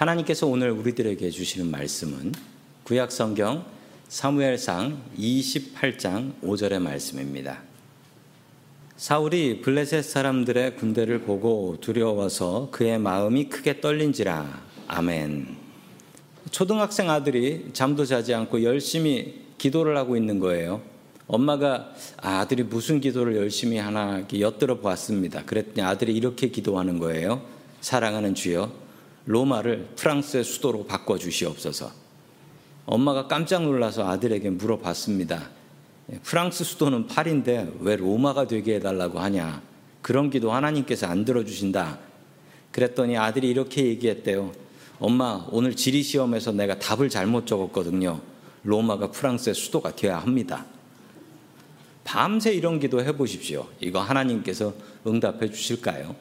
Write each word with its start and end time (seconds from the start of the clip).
하나님께서 0.00 0.46
오늘 0.46 0.70
우리들에게 0.70 1.28
주시는 1.28 1.70
말씀은 1.70 2.32
구약 2.84 3.12
성경 3.12 3.66
사무엘상 4.08 4.98
28장 5.18 6.40
5절의 6.40 6.80
말씀입니다. 6.80 7.58
사울이 8.96 9.60
블레셋 9.60 10.02
사람들의 10.02 10.76
군대를 10.76 11.20
보고 11.20 11.76
두려워서 11.82 12.68
그의 12.70 12.98
마음이 12.98 13.50
크게 13.50 13.82
떨린지라. 13.82 14.62
아멘. 14.88 15.54
초등학생 16.50 17.10
아들이 17.10 17.68
잠도 17.74 18.06
자지 18.06 18.32
않고 18.32 18.62
열심히 18.62 19.44
기도를 19.58 19.98
하고 19.98 20.16
있는 20.16 20.38
거예요. 20.38 20.80
엄마가 21.26 21.92
아, 22.16 22.48
들이 22.48 22.62
무슨 22.62 23.02
기도를 23.02 23.36
열심히 23.36 23.76
하나 23.76 24.26
엿들어 24.32 24.80
보았습니다. 24.80 25.44
그랬더니 25.44 25.82
아들이 25.82 26.14
이렇게 26.14 26.48
기도하는 26.48 26.98
거예요. 26.98 27.42
사랑하는 27.82 28.34
주여, 28.34 28.88
로마를 29.26 29.90
프랑스의 29.96 30.44
수도로 30.44 30.86
바꿔 30.86 31.18
주시옵소서. 31.18 31.90
엄마가 32.86 33.28
깜짝 33.28 33.62
놀라서 33.62 34.08
아들에게 34.08 34.50
물어봤습니다. 34.50 35.50
프랑스 36.22 36.64
수도는 36.64 37.06
파리인데 37.06 37.72
왜 37.80 37.96
로마가 37.96 38.46
되게 38.46 38.76
해달라고 38.76 39.20
하냐? 39.20 39.62
그런 40.02 40.30
기도 40.30 40.52
하나님께서 40.52 41.06
안 41.06 41.24
들어주신다. 41.24 41.98
그랬더니 42.72 43.16
아들이 43.16 43.48
이렇게 43.48 43.84
얘기했대요. 43.84 44.52
엄마, 44.98 45.46
오늘 45.50 45.76
지리 45.76 46.02
시험에서 46.02 46.52
내가 46.52 46.78
답을 46.78 47.08
잘못 47.08 47.46
적었거든요. 47.46 48.20
로마가 48.64 49.10
프랑스의 49.10 49.54
수도가 49.54 49.94
되어야 49.94 50.18
합니다. 50.18 50.66
밤새 52.04 52.52
이런 52.52 52.80
기도 52.80 53.02
해보십시오. 53.02 53.66
이거 53.80 54.00
하나님께서 54.00 54.74
응답해 55.06 55.50
주실까요? 55.50 56.14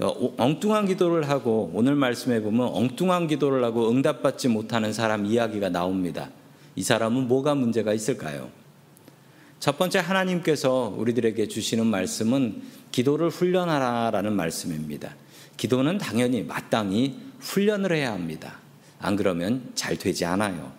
어, 0.00 0.34
엉뚱한 0.36 0.86
기도를 0.86 1.28
하고 1.28 1.70
오늘 1.72 1.94
말씀해 1.94 2.42
보면 2.42 2.68
엉뚱한 2.68 3.28
기도를 3.28 3.62
하고 3.62 3.90
응답받지 3.90 4.48
못하는 4.48 4.92
사람 4.92 5.24
이야기가 5.24 5.68
나옵니다. 5.68 6.30
이 6.74 6.82
사람은 6.82 7.28
뭐가 7.28 7.54
문제가 7.54 7.92
있을까요? 7.92 8.50
첫 9.60 9.78
번째 9.78 10.00
하나님께서 10.00 10.94
우리들에게 10.96 11.46
주시는 11.46 11.86
말씀은 11.86 12.62
기도를 12.90 13.30
훈련하라라는 13.30 14.34
말씀입니다. 14.34 15.14
기도는 15.56 15.98
당연히 15.98 16.42
마땅히 16.42 17.16
훈련을 17.40 17.92
해야 17.92 18.12
합니다. 18.12 18.58
안 18.98 19.16
그러면 19.16 19.70
잘 19.74 19.96
되지 19.96 20.24
않아요. 20.24 20.72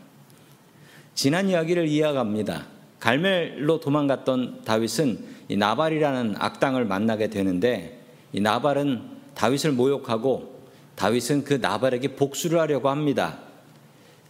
지난 1.14 1.50
이야기를 1.50 1.88
이어갑니다. 1.88 2.68
갈멜로 3.00 3.80
도망갔던 3.80 4.64
다윗은 4.66 5.36
이 5.48 5.58
나발이라는 5.58 6.36
악당을 6.38 6.86
만나게 6.86 7.30
되는데 7.30 8.05
이 8.34 8.42
나발은 8.42 9.02
다윗을 9.36 9.72
모욕하고 9.72 10.56
다윗은 10.96 11.44
그 11.44 11.56
나발에게 11.56 12.16
복수를 12.16 12.60
하려고 12.60 12.90
합니다. 12.90 13.40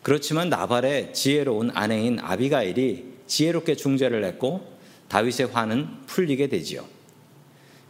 그렇지만 0.02 0.50
나발의 0.50 1.14
지혜로운 1.14 1.72
아내인 1.74 2.20
아비가일이 2.20 3.14
지혜롭게 3.28 3.76
중재를 3.76 4.24
했고 4.24 4.76
다윗의 5.08 5.48
화는 5.48 5.88
풀리게 6.08 6.48
되지요. 6.48 6.86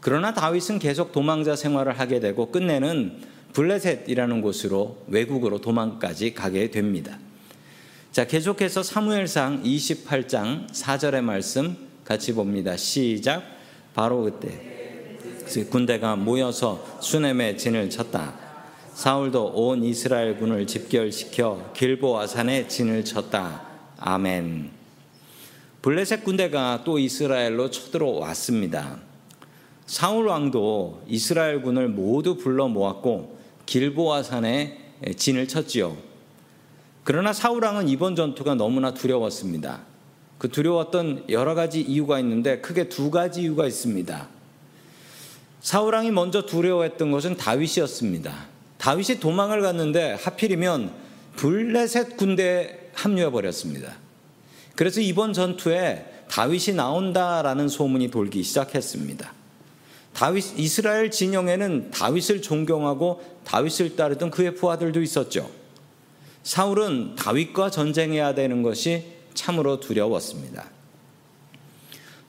그러나 0.02 0.33
다윗은 0.33 0.80
계속 0.80 1.11
도망자 1.11 1.56
생활을 1.56 2.00
하게 2.00 2.20
되고 2.20 2.52
끝내는 2.52 3.22
블레셋이라는 3.53 4.42
곳으로 4.42 5.03
외국으로 5.08 5.59
도망까지 5.61 6.33
가게 6.33 6.70
됩니다. 6.70 7.17
자, 8.11 8.28
계속해서 8.28 8.83
사무엘상 8.83 9.64
28장 9.64 10.70
4절의 10.70 11.22
말씀 11.22 11.76
같이 12.03 12.33
봅니다. 12.33 12.78
시작. 12.78 13.44
바로 13.94 14.23
그때 14.23 14.74
군대가 15.69 16.15
모여서 16.15 16.85
수넴의 16.99 17.57
진을 17.57 17.89
쳤다. 17.89 18.33
사울도 18.93 19.52
온 19.55 19.83
이스라엘 19.83 20.37
군을 20.37 20.67
집결시켜 20.67 21.71
길보아 21.73 22.27
산에 22.27 22.67
진을 22.67 23.03
쳤다. 23.03 23.63
아멘. 23.97 24.71
블레셋 25.81 26.23
군대가 26.23 26.83
또 26.83 26.97
이스라엘로 26.97 27.70
쳐들어왔습니다. 27.70 28.99
사울 29.86 30.27
왕도 30.27 31.03
이스라엘 31.08 31.61
군을 31.61 31.89
모두 31.89 32.37
불러 32.37 32.67
모았고 32.67 33.37
길보아 33.65 34.23
산에 34.23 34.80
진을 35.15 35.47
쳤지요. 35.47 35.97
그러나 37.03 37.33
사울 37.33 37.64
왕은 37.64 37.87
이번 37.87 38.15
전투가 38.15 38.55
너무나 38.55 38.93
두려웠습니다. 38.93 39.81
그 40.37 40.49
두려웠던 40.49 41.25
여러 41.30 41.53
가지 41.53 41.81
이유가 41.81 42.20
있는데 42.20 42.61
크게 42.61 42.89
두 42.89 43.11
가지 43.11 43.43
이유가 43.43 43.67
있습니다. 43.67 44.34
사울 45.65 45.95
왕이 45.95 46.11
먼저 46.11 46.43
두려워했던 46.43 47.09
것은 47.09 47.37
다윗이었습니다. 47.37 48.31
다윗이 48.77 49.20
도망을 49.20 49.61
갔는데 49.61 50.14
하필이면 50.21 50.93
블레셋 51.37 52.17
군대에 52.17 52.92
합류해 52.93 53.31
버렸습니다. 53.31 53.95
그래서 54.76 55.02
이번 55.02 55.33
전투에 55.33 56.05
다윗이 56.30 56.76
나온다라는 56.76 57.67
소문이 57.67 58.11
돌기 58.11 58.43
시작했습니다. 58.43 59.33
다윗 60.14 60.53
이스라엘 60.55 61.09
진영에는 61.09 61.89
다윗을 61.89 62.43
존경하고 62.43 63.23
다윗을 63.43 63.95
따르던 63.95 64.30
그의 64.30 64.53
부하들도 64.53 65.02
있었죠. 65.02 65.49
사울은 66.43 67.15
다윗과 67.15 67.71
전쟁해야 67.71 68.36
되는 68.36 68.61
것이 68.61 69.05
참으로 69.33 69.80
두려웠습니다. 69.80 70.74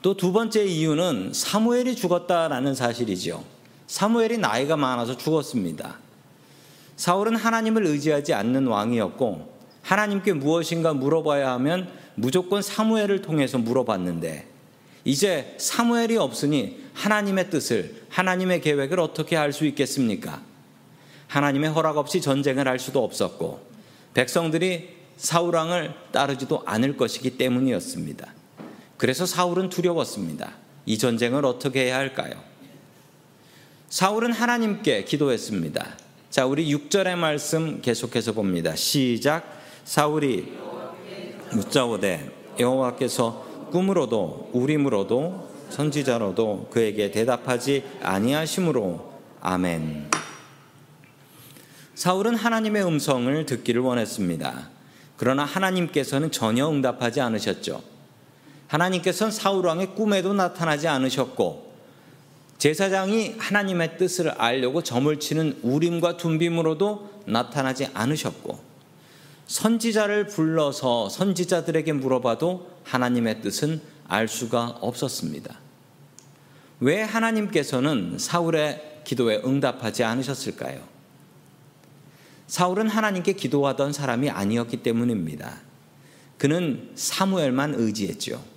또 0.06 0.14
두 0.14 0.32
번째 0.32 0.64
이유는 0.64 1.32
사무엘이 1.34 1.96
죽었다라는 1.96 2.76
사실이지요. 2.76 3.42
사무엘이 3.88 4.38
나이가 4.38 4.76
많아서 4.76 5.16
죽었습니다. 5.16 5.98
사울은 6.94 7.34
하나님을 7.34 7.84
의지하지 7.84 8.32
않는 8.32 8.68
왕이었고 8.68 9.52
하나님께 9.82 10.34
무엇인가 10.34 10.94
물어봐야 10.94 11.50
하면 11.54 11.88
무조건 12.14 12.62
사무엘을 12.62 13.20
통해서 13.20 13.58
물어봤는데 13.58 14.46
이제 15.04 15.56
사무엘이 15.58 16.18
없으니 16.18 16.84
하나님의 16.94 17.50
뜻을 17.50 18.04
하나님의 18.08 18.60
계획을 18.60 19.00
어떻게 19.00 19.34
할수 19.34 19.66
있겠습니까? 19.66 20.40
하나님의 21.26 21.70
허락 21.70 21.96
없이 21.96 22.20
전쟁을 22.20 22.68
할 22.68 22.78
수도 22.78 23.02
없었고 23.02 23.58
백성들이 24.14 24.88
사울 25.16 25.56
왕을 25.56 25.94
따르지도 26.12 26.62
않을 26.64 26.96
것이기 26.96 27.38
때문이었습니다. 27.38 28.35
그래서 28.96 29.26
사울은 29.26 29.68
두려웠습니다. 29.68 30.52
이 30.86 30.98
전쟁을 30.98 31.44
어떻게 31.44 31.84
해야 31.84 31.96
할까요? 31.96 32.32
사울은 33.88 34.32
하나님께 34.32 35.04
기도했습니다. 35.04 35.96
자, 36.30 36.46
우리 36.46 36.72
6절의 36.74 37.16
말씀 37.16 37.80
계속해서 37.80 38.32
봅니다. 38.32 38.74
시작. 38.74 39.44
사울이 39.84 40.52
묻자오되 41.52 42.30
여호와께서 42.58 43.68
꿈으로도 43.70 44.50
우림으로도 44.52 45.50
선지자로도 45.70 46.68
그에게 46.70 47.10
대답하지 47.10 47.84
아니하심으로 48.02 49.12
아멘. 49.40 50.10
사울은 51.94 52.34
하나님의 52.34 52.84
음성을 52.84 53.46
듣기를 53.46 53.80
원했습니다. 53.80 54.70
그러나 55.16 55.44
하나님께서는 55.44 56.30
전혀 56.30 56.68
응답하지 56.68 57.20
않으셨죠. 57.20 57.95
하나님께서는 58.68 59.30
사울 59.30 59.66
왕의 59.66 59.94
꿈에도 59.94 60.32
나타나지 60.32 60.88
않으셨고 60.88 61.66
제사장이 62.58 63.34
하나님의 63.38 63.98
뜻을 63.98 64.30
알려고 64.30 64.82
점을 64.82 65.14
치는 65.20 65.60
우림과 65.62 66.16
둠빔으로도 66.16 67.22
나타나지 67.26 67.88
않으셨고 67.92 68.58
선지자를 69.46 70.26
불러서 70.26 71.08
선지자들에게 71.08 71.92
물어봐도 71.92 72.70
하나님의 72.84 73.42
뜻은 73.42 73.80
알 74.08 74.26
수가 74.26 74.78
없었습니다. 74.80 75.58
왜 76.80 77.02
하나님께서는 77.02 78.16
사울의 78.18 79.02
기도에 79.04 79.40
응답하지 79.44 80.04
않으셨을까요? 80.04 80.82
사울은 82.46 82.88
하나님께 82.88 83.32
기도하던 83.34 83.92
사람이 83.92 84.30
아니었기 84.30 84.78
때문입니다. 84.78 85.60
그는 86.38 86.90
사무엘만 86.94 87.74
의지했죠. 87.74 88.55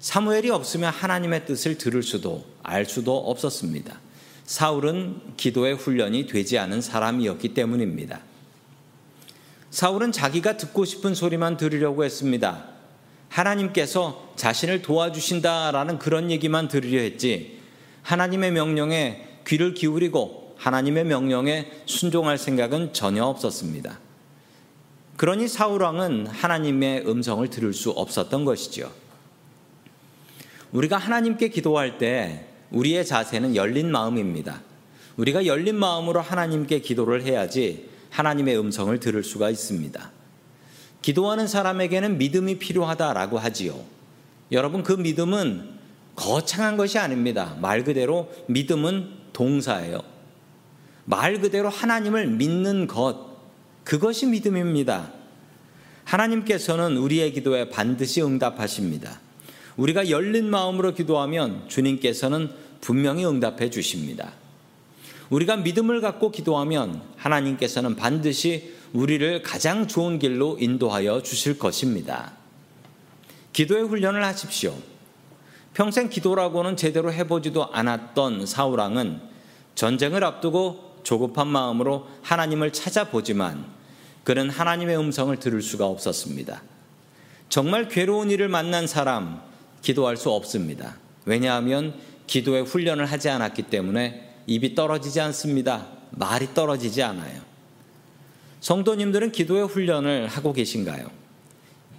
사무엘이 0.00 0.50
없으면 0.50 0.92
하나님의 0.92 1.46
뜻을 1.46 1.76
들을 1.76 2.02
수도 2.02 2.44
알 2.62 2.84
수도 2.84 3.16
없었습니다. 3.16 3.98
사울은 4.44 5.20
기도의 5.36 5.74
훈련이 5.74 6.26
되지 6.26 6.58
않은 6.58 6.80
사람이었기 6.80 7.54
때문입니다. 7.54 8.20
사울은 9.70 10.12
자기가 10.12 10.56
듣고 10.56 10.84
싶은 10.84 11.14
소리만 11.14 11.56
들으려고 11.56 12.04
했습니다. 12.04 12.64
하나님께서 13.28 14.32
자신을 14.36 14.82
도와주신다라는 14.82 15.98
그런 15.98 16.30
얘기만 16.30 16.68
들으려 16.68 17.00
했지 17.00 17.58
하나님의 18.02 18.52
명령에 18.52 19.26
귀를 19.46 19.74
기울이고 19.74 20.54
하나님의 20.56 21.04
명령에 21.04 21.70
순종할 21.86 22.38
생각은 22.38 22.92
전혀 22.92 23.24
없었습니다. 23.24 24.00
그러니 25.16 25.48
사울왕은 25.48 26.28
하나님의 26.28 27.06
음성을 27.06 27.48
들을 27.50 27.74
수 27.74 27.90
없었던 27.90 28.44
것이죠. 28.44 28.90
우리가 30.72 30.96
하나님께 30.98 31.48
기도할 31.48 31.98
때 31.98 32.46
우리의 32.70 33.06
자세는 33.06 33.56
열린 33.56 33.90
마음입니다. 33.90 34.62
우리가 35.16 35.46
열린 35.46 35.76
마음으로 35.76 36.20
하나님께 36.20 36.80
기도를 36.80 37.22
해야지 37.22 37.88
하나님의 38.10 38.58
음성을 38.58 38.98
들을 39.00 39.24
수가 39.24 39.50
있습니다. 39.50 40.10
기도하는 41.02 41.46
사람에게는 41.46 42.18
믿음이 42.18 42.58
필요하다라고 42.58 43.38
하지요. 43.38 43.78
여러분, 44.52 44.82
그 44.82 44.92
믿음은 44.92 45.78
거창한 46.16 46.76
것이 46.76 46.98
아닙니다. 46.98 47.56
말 47.60 47.84
그대로 47.84 48.30
믿음은 48.48 49.08
동사예요. 49.32 50.00
말 51.04 51.40
그대로 51.40 51.68
하나님을 51.68 52.26
믿는 52.28 52.86
것, 52.86 53.28
그것이 53.84 54.26
믿음입니다. 54.26 55.12
하나님께서는 56.04 56.96
우리의 56.96 57.32
기도에 57.32 57.70
반드시 57.70 58.22
응답하십니다. 58.22 59.20
우리가 59.78 60.10
열린 60.10 60.50
마음으로 60.50 60.92
기도하면 60.92 61.68
주님께서는 61.68 62.50
분명히 62.80 63.24
응답해 63.24 63.70
주십니다. 63.70 64.32
우리가 65.30 65.56
믿음을 65.58 66.00
갖고 66.00 66.30
기도하면 66.30 67.00
하나님께서는 67.16 67.96
반드시 67.96 68.74
우리를 68.92 69.42
가장 69.42 69.86
좋은 69.86 70.18
길로 70.18 70.56
인도하여 70.58 71.22
주실 71.22 71.58
것입니다. 71.58 72.32
기도의 73.52 73.84
훈련을 73.84 74.24
하십시오. 74.24 74.74
평생 75.74 76.08
기도라고는 76.08 76.76
제대로 76.76 77.12
해보지도 77.12 77.72
않았던 77.72 78.46
사우랑은 78.46 79.20
전쟁을 79.76 80.24
앞두고 80.24 81.02
조급한 81.04 81.46
마음으로 81.46 82.08
하나님을 82.22 82.72
찾아보지만 82.72 83.64
그는 84.24 84.50
하나님의 84.50 84.98
음성을 84.98 85.36
들을 85.38 85.62
수가 85.62 85.86
없었습니다. 85.86 86.62
정말 87.48 87.88
괴로운 87.88 88.30
일을 88.30 88.48
만난 88.48 88.86
사람 88.86 89.47
기도할 89.82 90.16
수 90.16 90.30
없습니다. 90.30 90.96
왜냐하면 91.24 91.94
기도의 92.26 92.64
훈련을 92.64 93.06
하지 93.06 93.28
않았기 93.28 93.64
때문에 93.64 94.34
입이 94.46 94.74
떨어지지 94.74 95.20
않습니다. 95.20 95.88
말이 96.10 96.48
떨어지지 96.54 97.02
않아요. 97.02 97.42
성도님들은 98.60 99.32
기도의 99.32 99.66
훈련을 99.66 100.26
하고 100.26 100.52
계신가요? 100.52 101.10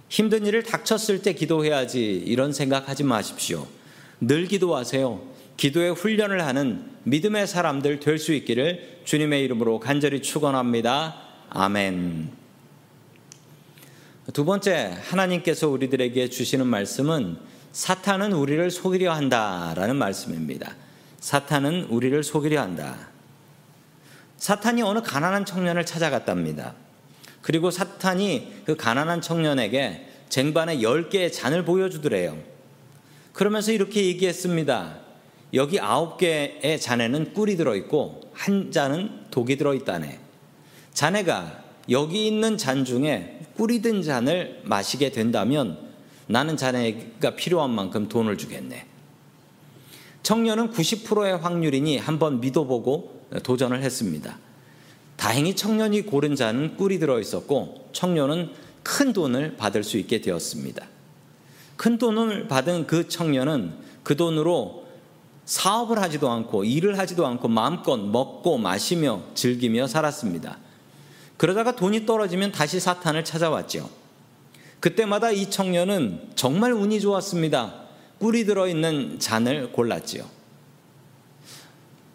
힘든 0.08 0.44
일을 0.44 0.62
닥쳤을 0.64 1.22
때 1.22 1.32
기도해야지 1.32 2.24
이런 2.26 2.52
생각하지 2.52 3.04
마십시오. 3.04 3.66
늘 4.20 4.46
기도하세요. 4.46 5.30
기도의 5.56 5.94
훈련을 5.94 6.44
하는 6.44 6.90
믿음의 7.04 7.46
사람들 7.46 8.00
될 8.00 8.18
수 8.18 8.32
있기를 8.32 9.00
주님의 9.04 9.44
이름으로 9.44 9.78
간절히 9.78 10.20
축원합니다. 10.20 11.16
아멘. 11.50 12.30
두 14.32 14.44
번째 14.44 14.96
하나님께서 15.02 15.68
우리들에게 15.68 16.28
주시는 16.28 16.66
말씀은 16.66 17.36
사탄은 17.72 18.32
우리를 18.32 18.70
속이려 18.70 19.12
한다라는 19.12 19.96
말씀입니다. 19.96 20.74
사탄은 21.20 21.84
우리를 21.84 22.22
속이려 22.22 22.60
한다. 22.60 23.08
사탄이 24.38 24.82
어느 24.82 25.00
가난한 25.02 25.44
청년을 25.44 25.86
찾아갔답니다. 25.86 26.74
그리고 27.42 27.70
사탄이 27.70 28.62
그 28.64 28.76
가난한 28.76 29.20
청년에게 29.20 30.08
쟁반에 30.28 30.78
10개의 30.78 31.32
잔을 31.32 31.64
보여주더래요. 31.64 32.38
그러면서 33.32 33.72
이렇게 33.72 34.06
얘기했습니다. 34.06 34.98
여기 35.54 35.78
9개의 35.78 36.80
잔에는 36.80 37.34
꿀이 37.34 37.56
들어있고 37.56 38.32
한 38.32 38.72
잔은 38.72 39.26
독이 39.30 39.56
들어있다네. 39.56 40.18
자네가 40.92 41.64
여기 41.90 42.26
있는 42.26 42.56
잔 42.56 42.84
중에 42.84 43.40
꿀이 43.56 43.82
든 43.82 44.02
잔을 44.02 44.62
마시게 44.64 45.10
된다면 45.10 45.89
나는 46.30 46.56
자네가 46.56 47.34
필요한 47.34 47.70
만큼 47.70 48.08
돈을 48.08 48.38
주겠네. 48.38 48.86
청년은 50.22 50.70
90%의 50.70 51.38
확률이니 51.38 51.98
한번 51.98 52.40
믿어보고 52.40 53.26
도전을 53.42 53.82
했습니다. 53.82 54.38
다행히 55.16 55.56
청년이 55.56 56.02
고른 56.02 56.36
잔은 56.36 56.76
꿀이 56.76 57.00
들어 57.00 57.18
있었고 57.18 57.90
청년은 57.92 58.52
큰 58.84 59.12
돈을 59.12 59.56
받을 59.56 59.82
수 59.82 59.98
있게 59.98 60.20
되었습니다. 60.20 60.86
큰 61.76 61.98
돈을 61.98 62.46
받은 62.46 62.86
그 62.86 63.08
청년은 63.08 63.74
그 64.04 64.16
돈으로 64.16 64.86
사업을 65.46 66.00
하지도 66.00 66.30
않고 66.30 66.64
일을 66.64 66.96
하지도 66.98 67.26
않고 67.26 67.48
마음껏 67.48 67.96
먹고 67.96 68.56
마시며 68.56 69.22
즐기며 69.34 69.88
살았습니다. 69.88 70.58
그러다가 71.36 71.74
돈이 71.74 72.06
떨어지면 72.06 72.52
다시 72.52 72.78
사탄을 72.78 73.24
찾아왔죠. 73.24 73.99
그때마다 74.80 75.30
이 75.30 75.50
청년은 75.50 76.30
정말 76.34 76.72
운이 76.72 77.00
좋았습니다. 77.00 77.74
꿀이 78.18 78.44
들어있는 78.44 79.18
잔을 79.18 79.72
골랐지요. 79.72 80.24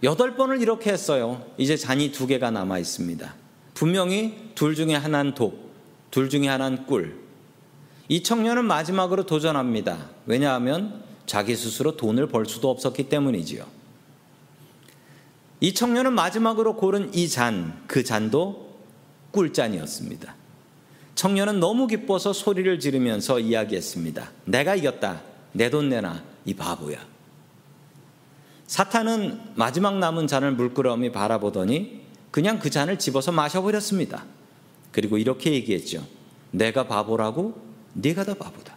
여덟 0.03 0.35
번을 0.35 0.61
이렇게 0.61 0.91
했어요. 0.91 1.45
이제 1.57 1.77
잔이 1.77 2.11
두 2.11 2.27
개가 2.27 2.51
남아 2.51 2.79
있습니다. 2.79 3.33
분명히 3.73 4.51
둘 4.55 4.75
중에 4.75 4.93
하나는 4.93 5.33
독, 5.33 5.71
둘 6.11 6.29
중에 6.29 6.47
하나는 6.47 6.85
꿀. 6.85 7.19
이 8.07 8.21
청년은 8.21 8.65
마지막으로 8.65 9.25
도전합니다. 9.25 10.09
왜냐하면 10.25 11.03
자기 11.25 11.55
스스로 11.55 11.97
돈을 11.97 12.27
벌 12.27 12.45
수도 12.45 12.69
없었기 12.69 13.09
때문이지요. 13.09 13.65
이 15.59 15.73
청년은 15.73 16.13
마지막으로 16.13 16.75
고른 16.75 17.13
이 17.13 17.27
잔, 17.27 17.83
그 17.87 18.03
잔도 18.03 18.75
꿀잔이었습니다. 19.31 20.35
청년은 21.15 21.59
너무 21.59 21.87
기뻐서 21.87 22.33
소리를 22.33 22.79
지르면서 22.79 23.39
이야기했습니다. 23.39 24.31
내가 24.45 24.75
이겼다. 24.75 25.21
내 25.53 25.69
돈 25.69 25.89
내놔. 25.89 26.21
이 26.45 26.53
바보야. 26.53 26.97
사탄은 28.67 29.39
마지막 29.55 29.97
남은 29.97 30.27
잔을 30.27 30.51
물끄러미 30.51 31.11
바라보더니 31.11 32.01
그냥 32.31 32.59
그 32.59 32.69
잔을 32.69 32.99
집어서 32.99 33.31
마셔버렸습니다. 33.31 34.25
그리고 34.91 35.17
이렇게 35.17 35.53
얘기했죠. 35.53 36.05
내가 36.51 36.87
바보라고? 36.87 37.59
네가 37.93 38.25
더 38.25 38.33
바보다. 38.33 38.75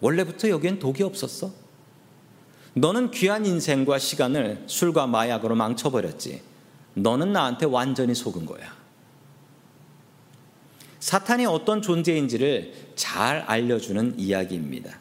원래부터 0.00 0.48
여기엔 0.48 0.78
독이 0.78 1.02
없었어. 1.04 1.52
너는 2.74 3.10
귀한 3.12 3.46
인생과 3.46 3.98
시간을 3.98 4.64
술과 4.66 5.06
마약으로 5.06 5.54
망쳐버렸지. 5.54 6.42
너는 6.94 7.32
나한테 7.32 7.66
완전히 7.66 8.14
속은 8.14 8.46
거야. 8.46 8.77
사탄이 11.00 11.46
어떤 11.46 11.80
존재인지를 11.80 12.72
잘 12.96 13.40
알려주는 13.46 14.14
이야기입니다. 14.18 14.98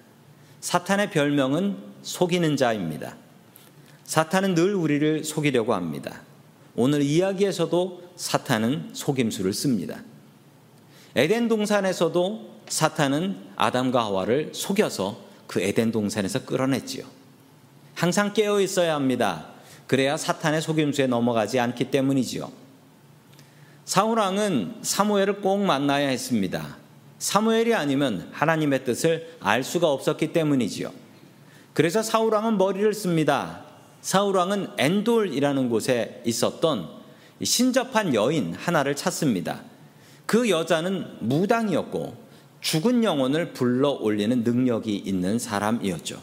사탄의 0.62 1.12
별명은 1.12 1.78
속이는 2.04 2.58
자입니다. 2.58 3.16
사탄은 4.04 4.56
늘 4.56 4.76
우리를 4.76 5.24
속이려고 5.24 5.74
합니다. 5.74 6.22
오늘 6.76 7.02
이야기에서도 7.02 8.04
사탄은 8.16 8.92
속임수를 8.94 9.54
씁니다. 9.54 10.04
에덴 11.16 11.48
동산에서도 11.48 12.58
사탄은 12.70 13.38
아담과 13.56 14.06
하와를 14.06 14.52
속여서 14.54 15.20
그 15.48 15.62
에덴 15.62 15.92
동산에서 15.92 16.46
끌어냈지요. 16.46 17.06
항상 17.96 18.34
깨어 18.34 18.62
있어야 18.62 18.94
합니다. 18.94 19.48
그래야 19.88 20.18
사탄의 20.18 20.62
속임수에 20.62 21.08
넘어가지 21.08 21.60
않기 21.60 21.86
때문이지요. 21.86 22.67
사울왕은 23.88 24.80
사무엘을 24.82 25.40
꼭 25.40 25.60
만나야 25.60 26.10
했습니다. 26.10 26.76
사무엘이 27.20 27.74
아니면 27.74 28.28
하나님의 28.34 28.84
뜻을 28.84 29.38
알 29.40 29.64
수가 29.64 29.90
없었기 29.90 30.34
때문이지요. 30.34 30.92
그래서 31.74 32.04
사울왕은 32.04 32.58
머리를 32.58 32.94
씁니다. 32.94 33.64
사울왕은 34.02 34.72
엔돌이라는 34.78 35.70
곳에 35.70 36.22
있었던 36.26 36.90
신접한 37.42 38.14
여인 38.14 38.54
하나를 38.56 38.94
찾습니다. 38.94 39.62
그 40.26 40.50
여자는 40.50 41.20
무당이었고 41.22 42.14
죽은 42.60 43.06
영혼을 43.06 43.54
불러 43.54 43.92
올리는 43.92 44.44
능력이 44.44 44.98
있는 44.98 45.40
사람이었죠. 45.40 46.22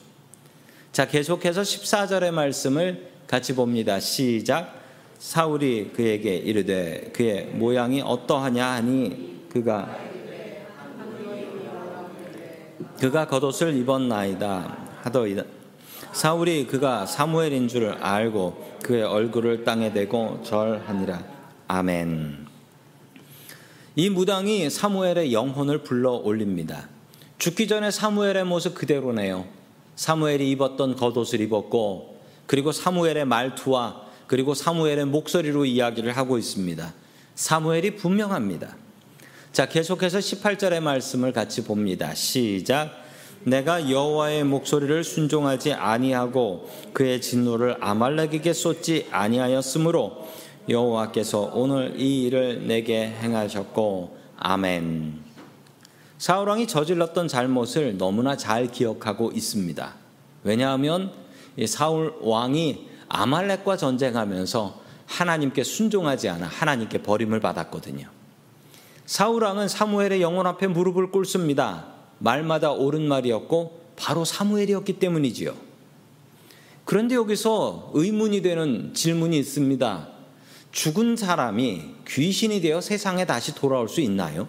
자, 0.93 1.09
계속해서 1.09 1.63
14절의 1.63 2.31
말씀을 2.31 3.09
같이 3.27 3.55
봅니다. 3.55 4.01
시작. 4.01 4.84
사울이 5.25 5.93
그에게 5.95 6.37
이르되 6.37 7.11
그의 7.15 7.47
모양이 7.47 8.03
어떠하냐 8.03 8.73
하니 8.73 9.47
그가 9.49 9.97
그가 13.01 13.27
겉옷을 13.27 13.75
입었나이다 13.75 14.77
하더이다. 15.01 15.45
사울이 16.13 16.67
그가 16.67 17.07
사무엘인 17.07 17.69
줄 17.69 17.89
알고 17.89 18.77
그의 18.83 19.03
얼굴을 19.03 19.65
땅에 19.65 19.95
대고 19.95 20.43
절하니라. 20.45 21.25
아멘. 21.69 22.47
이 23.97 24.11
무당이 24.11 24.69
사무엘의 24.69 25.33
영혼을 25.33 25.79
불러 25.79 26.13
올립니다. 26.13 26.87
죽기 27.39 27.67
전에 27.67 27.91
사무엘의 27.91 28.45
모습 28.45 28.75
그대로네요. 28.75 29.47
사무엘이 29.97 30.51
입었던 30.51 30.97
겉옷을 30.97 31.41
입었고 31.41 32.21
그리고 32.47 32.73
사무엘의 32.73 33.25
말투와 33.25 34.04
그리고 34.27 34.55
사무엘의 34.55 35.07
목소리로 35.07 35.65
이야기를 35.65 36.17
하고 36.17 36.39
있습니다. 36.39 36.95
사무엘이 37.35 37.97
분명합니다. 37.97 38.77
자, 39.53 39.67
계속해서 39.67 40.19
18절의 40.19 40.81
말씀을 40.81 41.33
같이 41.33 41.65
봅니다. 41.65 42.15
시작. 42.15 43.05
내가 43.45 43.91
여호와의 43.91 44.45
목소리를 44.45 45.05
순종하지 45.05 45.75
아니하고 45.75 46.69
그의 46.93 47.21
진노를 47.21 47.77
아말렉에게 47.81 48.53
쏟지 48.53 49.07
아니하였으므로 49.11 50.27
여호와께서 50.69 51.53
오늘 51.55 52.01
이 52.01 52.23
일을 52.25 52.67
내게 52.67 53.07
행하셨고 53.07 54.17
아멘. 54.39 55.23
사울 56.17 56.49
왕이 56.49 56.67
저질렀던 56.67 57.29
잘못을 57.29 57.99
너무나 57.99 58.37
잘 58.37 58.69
기억하고 58.69 59.31
있습니다. 59.33 59.95
왜냐하면 60.43 61.13
사울 61.67 62.15
왕이 62.23 62.94
아말렉과 63.09 63.77
전쟁하면서 63.77 64.83
하나님께 65.07 65.65
순종하지 65.65 66.29
않아 66.29 66.47
하나님께 66.47 67.03
버림을 67.03 67.41
받았거든요. 67.41 68.09
사울 69.07 69.45
왕은 69.45 69.69
사무엘의 69.69 70.23
영혼 70.23 70.47
앞에 70.47 70.67
무릎을 70.67 71.11
꿇습니다. 71.11 71.87
말마다 72.19 72.73
옳은 72.73 73.07
말이었고 73.07 73.81
바로 73.97 74.25
사무엘이었기 74.25 74.95
때문이지요. 74.95 75.55
그런데 76.85 77.15
여기서 77.15 77.91
의문이 77.95 78.43
되는 78.43 78.93
질문이 78.95 79.39
있습니다. 79.39 80.09
죽은 80.73 81.17
사람이 81.17 81.83
귀신이 82.09 82.61
되어 82.61 82.81
세상에 82.81 83.25
다시 83.27 83.55
돌아올 83.55 83.89
수 83.89 84.01
있나요? 84.01 84.49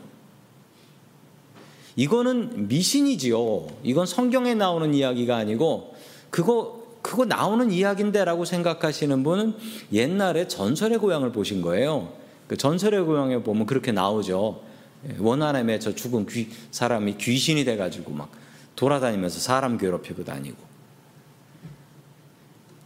이거는 1.96 2.68
미신이지요. 2.68 3.68
이건 3.84 4.06
성경에 4.06 4.54
나오는 4.54 4.94
이야기가 4.94 5.36
아니고 5.38 5.96
그거 6.30 6.85
그거 7.06 7.24
나오는 7.24 7.70
이야기인데라고 7.70 8.46
생각하시는 8.46 9.24
분은 9.24 9.54
옛날에 9.94 10.48
전설의 10.48 10.98
고향을 10.98 11.32
보신 11.32 11.62
거예요. 11.62 12.12
그 12.48 12.58
전설의 12.58 13.06
고향에 13.06 13.44
보면 13.44 13.68
그렇게 13.68 13.92
나오죠. 13.92 14.64
예, 15.08 15.16
원한에 15.20 15.62
맺혀 15.62 15.94
죽은 15.94 16.26
귀, 16.26 16.50
사람이 16.72 17.18
귀신이 17.20 17.64
돼가지고 17.64 18.12
막 18.12 18.32
돌아다니면서 18.76 19.40
사람 19.40 19.78
괴롭히고 19.78 20.24
다니고. 20.24 20.58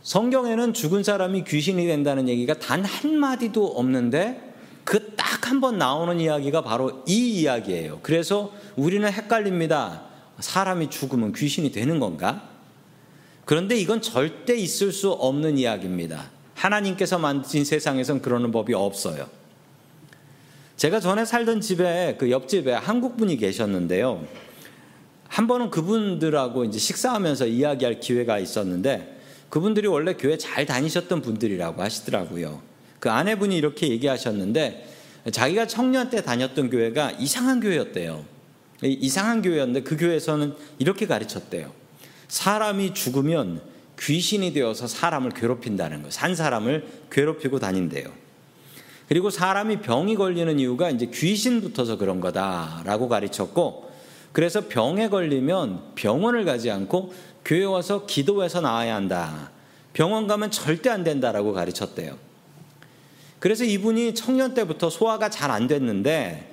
성경에는 0.03 0.73
죽은 0.73 1.03
사람이 1.03 1.45
귀신이 1.45 1.87
된다는 1.87 2.27
얘기가 2.27 2.55
단 2.59 2.83
한마디도 2.83 3.67
없는데 3.67 4.53
그 4.83 5.15
딱 5.15 5.47
한 5.47 5.61
번 5.61 5.77
나오는 5.77 6.19
이야기가 6.19 6.61
바로 6.61 7.03
이 7.07 7.39
이야기예요. 7.39 7.99
그래서 8.03 8.51
우리는 8.75 9.09
헷갈립니다. 9.09 10.01
사람이 10.39 10.89
죽으면 10.89 11.31
귀신이 11.31 11.71
되는 11.71 12.01
건가? 12.01 12.48
그런데 13.49 13.75
이건 13.75 13.99
절대 13.99 14.55
있을 14.55 14.91
수 14.91 15.09
없는 15.09 15.57
이야기입니다. 15.57 16.29
하나님께서 16.53 17.17
만드신 17.17 17.65
세상에선 17.65 18.21
그러는 18.21 18.51
법이 18.51 18.75
없어요. 18.75 19.27
제가 20.77 20.99
전에 20.99 21.25
살던 21.25 21.59
집에 21.59 22.15
그 22.19 22.29
옆집에 22.29 22.73
한국 22.73 23.17
분이 23.17 23.37
계셨는데요. 23.37 24.23
한 25.27 25.47
번은 25.47 25.71
그분들하고 25.71 26.63
이제 26.65 26.77
식사하면서 26.77 27.47
이야기할 27.47 27.99
기회가 27.99 28.37
있었는데 28.37 29.19
그분들이 29.49 29.87
원래 29.87 30.13
교회 30.13 30.37
잘 30.37 30.67
다니셨던 30.67 31.23
분들이라고 31.23 31.81
하시더라고요. 31.81 32.61
그 32.99 33.09
아내분이 33.09 33.57
이렇게 33.57 33.87
얘기하셨는데 33.87 34.87
자기가 35.31 35.65
청년 35.65 36.11
때 36.11 36.21
다녔던 36.21 36.69
교회가 36.69 37.13
이상한 37.13 37.61
교회였대요. 37.61 38.23
이상한 38.83 39.41
교회였는데 39.41 39.81
그 39.81 39.97
교회에서는 39.97 40.53
이렇게 40.77 41.07
가르쳤대요. 41.07 41.79
사람이 42.29 42.93
죽으면 42.93 43.61
귀신이 43.99 44.53
되어서 44.53 44.87
사람을 44.87 45.31
괴롭힌다는 45.31 46.03
거. 46.03 46.09
산 46.09 46.35
사람을 46.35 46.87
괴롭히고 47.11 47.59
다닌대요. 47.59 48.09
그리고 49.09 49.29
사람이 49.29 49.81
병이 49.81 50.15
걸리는 50.15 50.59
이유가 50.59 50.91
이제 50.91 51.07
귀신 51.13 51.61
붙어서 51.61 51.97
그런 51.97 52.21
거다라고 52.21 53.09
가르쳤고 53.09 53.89
그래서 54.31 54.67
병에 54.67 55.09
걸리면 55.09 55.95
병원을 55.95 56.45
가지 56.45 56.69
않고 56.69 57.11
교회 57.43 57.65
와서 57.65 58.05
기도해서 58.05 58.61
나와야 58.61 58.95
한다. 58.95 59.49
병원 59.93 60.27
가면 60.27 60.51
절대 60.51 60.91
안 60.91 61.03
된다라고 61.03 61.51
가르쳤대요. 61.51 62.15
그래서 63.39 63.63
이분이 63.63 64.13
청년 64.13 64.53
때부터 64.53 64.89
소화가 64.91 65.29
잘 65.29 65.49
안 65.49 65.67
됐는데 65.67 66.47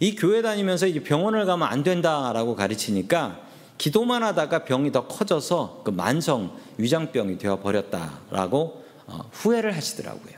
이 0.00 0.16
교회 0.16 0.40
다니면서 0.40 0.86
이제 0.86 1.00
병원을 1.00 1.44
가면 1.44 1.68
안 1.68 1.82
된다라고 1.82 2.56
가르치니까 2.56 3.49
기도만 3.80 4.22
하다가 4.22 4.64
병이 4.66 4.92
더 4.92 5.06
커져서 5.06 5.80
그 5.84 5.90
만성 5.90 6.54
위장병이 6.76 7.38
되어 7.38 7.60
버렸다라고 7.60 8.84
어, 9.06 9.30
후회를 9.32 9.74
하시더라고요. 9.74 10.34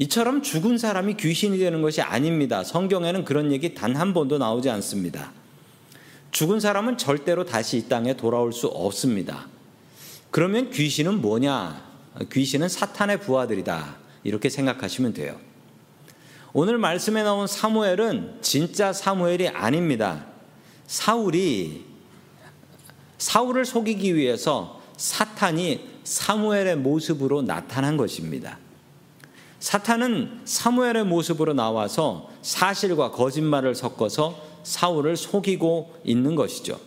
이처럼 0.00 0.42
죽은 0.42 0.78
사람이 0.78 1.14
귀신이 1.14 1.58
되는 1.58 1.80
것이 1.80 2.02
아닙니다. 2.02 2.64
성경에는 2.64 3.24
그런 3.24 3.52
얘기 3.52 3.72
단 3.72 3.94
한 3.94 4.12
번도 4.12 4.38
나오지 4.38 4.68
않습니다. 4.68 5.30
죽은 6.32 6.58
사람은 6.58 6.98
절대로 6.98 7.44
다시 7.44 7.76
이 7.76 7.88
땅에 7.88 8.16
돌아올 8.16 8.52
수 8.52 8.66
없습니다. 8.66 9.46
그러면 10.32 10.70
귀신은 10.70 11.20
뭐냐? 11.20 11.88
귀신은 12.32 12.68
사탄의 12.68 13.20
부하들이다. 13.20 13.96
이렇게 14.24 14.48
생각하시면 14.48 15.12
돼요. 15.12 15.38
오늘 16.52 16.78
말씀에 16.78 17.22
나온 17.22 17.46
사무엘은 17.46 18.38
진짜 18.40 18.92
사무엘이 18.92 19.50
아닙니다. 19.50 20.29
사울이 20.90 21.84
사울을 23.18 23.64
속이기 23.64 24.16
위해서 24.16 24.80
사탄이 24.96 25.88
사무엘의 26.02 26.78
모습으로 26.78 27.42
나타난 27.42 27.96
것입니다. 27.96 28.58
사탄은 29.60 30.40
사무엘의 30.44 31.04
모습으로 31.04 31.52
나와서 31.52 32.28
사실과 32.42 33.12
거짓말을 33.12 33.76
섞어서 33.76 34.42
사울을 34.64 35.16
속이고 35.16 35.94
있는 36.02 36.34
것이죠. 36.34 36.80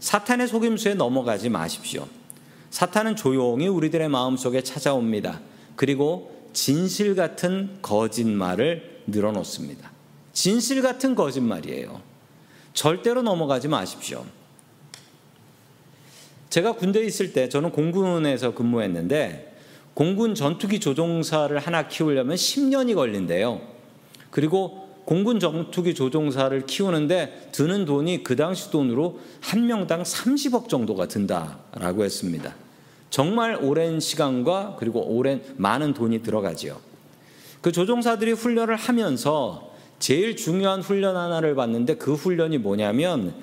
사탄의 0.00 0.46
속임수에 0.46 0.92
넘어가지 0.92 1.48
마십시오. 1.48 2.06
사탄은 2.68 3.16
조용히 3.16 3.68
우리들의 3.68 4.06
마음속에 4.10 4.62
찾아옵니다. 4.62 5.40
그리고 5.76 6.50
진실 6.52 7.14
같은 7.14 7.78
거짓말을 7.80 9.04
늘어놓습니다. 9.06 9.92
진실 10.34 10.82
같은 10.82 11.14
거짓말이에요. 11.14 12.07
절대로 12.78 13.22
넘어가지 13.22 13.66
마십시오. 13.66 14.24
제가 16.48 16.74
군대에 16.76 17.04
있을 17.04 17.32
때 17.32 17.48
저는 17.48 17.72
공군에서 17.72 18.54
근무했는데 18.54 19.52
공군 19.94 20.36
전투기 20.36 20.78
조종사를 20.78 21.58
하나 21.58 21.88
키우려면 21.88 22.36
10년이 22.36 22.94
걸린대요. 22.94 23.60
그리고 24.30 24.90
공군 25.06 25.40
전투기 25.40 25.92
조종사를 25.92 26.66
키우는데 26.66 27.48
드는 27.50 27.84
돈이 27.84 28.22
그 28.22 28.36
당시 28.36 28.70
돈으로 28.70 29.18
한 29.40 29.66
명당 29.66 30.04
30억 30.04 30.68
정도가 30.68 31.08
든다라고 31.08 32.04
했습니다. 32.04 32.54
정말 33.10 33.58
오랜 33.60 33.98
시간과 33.98 34.76
그리고 34.78 35.00
오랜 35.00 35.42
많은 35.56 35.94
돈이 35.94 36.22
들어가지요. 36.22 36.78
그 37.60 37.72
조종사들이 37.72 38.30
훈련을 38.30 38.76
하면서 38.76 39.67
제일 39.98 40.36
중요한 40.36 40.80
훈련 40.80 41.16
하나를 41.16 41.54
받는데 41.54 41.96
그 41.96 42.14
훈련이 42.14 42.58
뭐냐면 42.58 43.34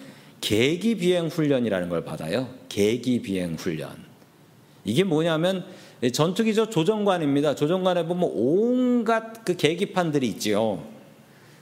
계기 0.41 0.95
비행 0.97 1.27
훈련이라는 1.27 1.89
걸 1.89 2.03
받아요. 2.05 2.49
계기 2.69 3.21
비행 3.21 3.55
훈련. 3.55 3.89
이게 4.83 5.03
뭐냐면 5.03 5.65
전투기저 6.13 6.69
조정관입니다. 6.69 7.55
조정관에 7.55 8.05
보면 8.05 8.29
온갖 8.33 9.43
그 9.43 9.55
계기판들이 9.55 10.27
있지요. 10.29 10.83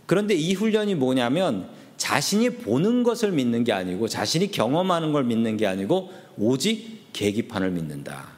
그런데 0.05 0.33
이 0.35 0.53
훈련이 0.53 0.95
뭐냐면 0.95 1.69
자신이 1.97 2.49
보는 2.49 3.03
것을 3.03 3.31
믿는 3.31 3.63
게 3.63 3.71
아니고 3.71 4.07
자신이 4.07 4.51
경험하는 4.51 5.13
걸 5.13 5.23
믿는 5.23 5.55
게 5.57 5.65
아니고 5.65 6.11
오직 6.37 7.13
계기판을 7.13 7.71
믿는다. 7.71 8.33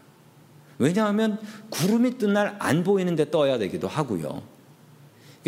왜냐하면 0.78 1.40
구름이 1.70 2.18
뜬 2.18 2.34
날 2.34 2.58
안 2.60 2.84
보이는데 2.84 3.32
떠야 3.32 3.58
되기도 3.58 3.88
하고요. 3.88 4.55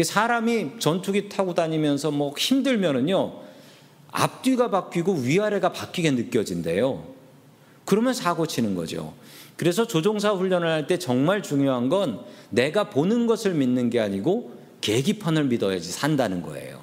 사람이 0.03 0.79
전투기 0.79 1.29
타고 1.29 1.53
다니면서 1.53 2.11
뭐 2.11 2.33
힘들면은요, 2.37 3.33
앞뒤가 4.11 4.69
바뀌고 4.69 5.13
위아래가 5.13 5.71
바뀌게 5.71 6.11
느껴진대요. 6.11 7.03
그러면 7.85 8.13
사고 8.13 8.45
치는 8.45 8.75
거죠. 8.75 9.13
그래서 9.55 9.87
조종사 9.87 10.31
훈련을 10.31 10.67
할 10.67 10.87
때 10.87 10.99
정말 10.99 11.41
중요한 11.41 11.89
건 11.89 12.19
내가 12.49 12.89
보는 12.89 13.27
것을 13.27 13.53
믿는 13.53 13.89
게 13.89 13.99
아니고 13.99 14.51
계기판을 14.81 15.45
믿어야지 15.45 15.91
산다는 15.91 16.41
거예요. 16.41 16.79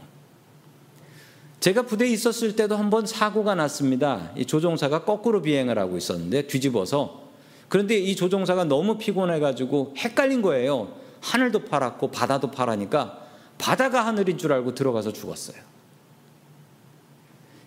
제가 1.61 1.83
부대에 1.83 2.09
있었을 2.09 2.57
때도 2.57 2.77
한번 2.77 3.07
사고가 3.07 3.55
났습니다. 3.55 4.33
이 4.37 4.45
조종사가 4.45 5.05
거꾸로 5.05 5.41
비행을 5.41 5.79
하고 5.79 5.97
있었는데 5.97 6.47
뒤집어서 6.47 7.23
그런데 7.69 7.97
이 7.97 8.17
조종사가 8.17 8.65
너무 8.65 8.99
피곤해가지고 8.99 9.95
헷갈린 9.97 10.43
거예요. 10.43 11.04
하늘도 11.25 11.65
파랗고 11.65 12.11
바다도 12.11 12.51
파라니까 12.51 13.19
바다가 13.57 14.05
하늘인 14.05 14.37
줄 14.37 14.53
알고 14.53 14.75
들어가서 14.75 15.13
죽었어요. 15.13 15.57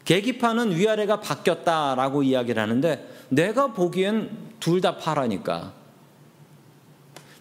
계기판은 0.06 0.76
위아래가 0.76 1.20
바뀌었다라고 1.20 2.24
이야기를 2.24 2.62
하는데 2.62 3.10
내가 3.30 3.74
보기엔 3.74 4.30
둘 4.60 4.80
다 4.80 4.98
파라니까 4.98 5.74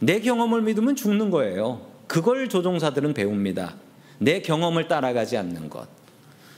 내 0.00 0.20
경험을 0.20 0.62
믿으면 0.62 0.96
죽는 0.96 1.30
거예요. 1.30 1.86
그걸 2.06 2.48
조종사들은 2.48 3.14
배웁니다. 3.14 3.74
내 4.18 4.40
경험을 4.40 4.88
따라가지 4.88 5.36
않는 5.36 5.68
것. 5.68 5.86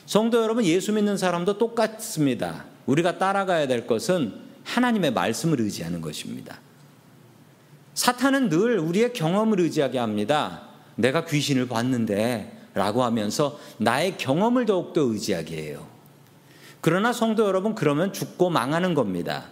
성도 0.06 0.42
여러분, 0.42 0.64
예수 0.64 0.92
믿는 0.92 1.16
사람도 1.16 1.58
똑같습니다. 1.58 2.64
우리가 2.86 3.18
따라가야 3.18 3.66
될 3.66 3.86
것은 3.86 4.34
하나님의 4.64 5.12
말씀을 5.12 5.60
의지하는 5.60 6.00
것입니다. 6.00 6.58
사탄은 7.98 8.48
늘 8.48 8.78
우리의 8.78 9.12
경험을 9.12 9.58
의지하게 9.58 9.98
합니다. 9.98 10.62
내가 10.94 11.24
귀신을 11.24 11.66
봤는데 11.66 12.68
라고 12.72 13.02
하면서 13.02 13.58
나의 13.78 14.16
경험을 14.16 14.66
더욱더 14.66 15.00
의지하게 15.00 15.56
해요. 15.56 15.84
그러나 16.80 17.12
성도 17.12 17.44
여러분, 17.44 17.74
그러면 17.74 18.12
죽고 18.12 18.50
망하는 18.50 18.94
겁니다. 18.94 19.46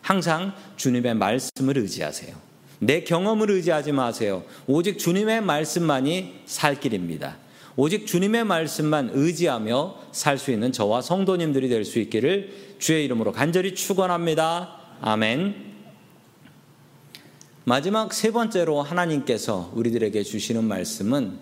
항상 0.00 0.54
주님의 0.76 1.14
말씀을 1.16 1.76
의지하세요. 1.76 2.34
내 2.78 3.04
경험을 3.04 3.50
의지하지 3.50 3.92
마세요. 3.92 4.44
오직 4.66 4.98
주님의 4.98 5.42
말씀만이 5.42 6.40
살 6.46 6.80
길입니다. 6.80 7.36
오직 7.76 8.06
주님의 8.06 8.44
말씀만 8.44 9.10
의지하며 9.12 9.96
살 10.12 10.38
수 10.38 10.50
있는 10.50 10.72
저와 10.72 11.02
성도님들이 11.02 11.68
될 11.68 11.84
수 11.84 11.98
있기를 11.98 12.76
주의 12.78 13.04
이름으로 13.04 13.32
간절히 13.32 13.74
축원합니다. 13.74 14.78
아멘. 15.02 15.69
마지막 17.64 18.12
세 18.14 18.30
번째로 18.30 18.82
하나님께서 18.82 19.70
우리들에게 19.74 20.22
주시는 20.22 20.64
말씀은 20.64 21.38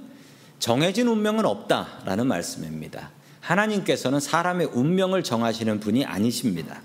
정해진 0.59 1.07
운명은 1.07 1.47
없다라는 1.47 2.27
말씀입니다. 2.27 3.11
하나님께서는 3.41 4.21
사람의 4.21 4.69
운명을 4.73 5.23
정하시는 5.23 5.81
분이 5.81 6.05
아니십니다. 6.05 6.83